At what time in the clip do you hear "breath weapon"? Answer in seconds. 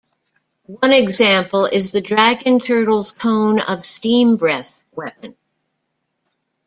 4.35-5.35